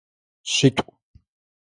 Шъитӏу. 0.53 0.87